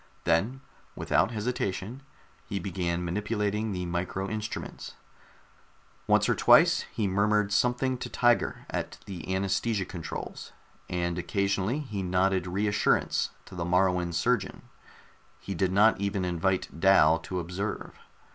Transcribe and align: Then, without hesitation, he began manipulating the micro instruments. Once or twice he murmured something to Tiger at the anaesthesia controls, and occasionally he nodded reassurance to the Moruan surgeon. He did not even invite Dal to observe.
Then, 0.23 0.61
without 0.95 1.29
hesitation, 1.29 2.01
he 2.43 2.57
began 2.57 3.05
manipulating 3.05 3.71
the 3.71 3.85
micro 3.85 4.27
instruments. 4.27 4.95
Once 6.07 6.27
or 6.27 6.33
twice 6.33 6.85
he 6.91 7.07
murmured 7.07 7.51
something 7.53 7.99
to 7.99 8.09
Tiger 8.09 8.65
at 8.71 8.97
the 9.05 9.23
anaesthesia 9.35 9.85
controls, 9.85 10.53
and 10.89 11.19
occasionally 11.19 11.81
he 11.81 12.01
nodded 12.01 12.47
reassurance 12.47 13.29
to 13.45 13.53
the 13.53 13.63
Moruan 13.63 14.11
surgeon. 14.11 14.63
He 15.37 15.53
did 15.53 15.71
not 15.71 16.01
even 16.01 16.25
invite 16.25 16.79
Dal 16.79 17.19
to 17.19 17.39
observe. 17.39 17.99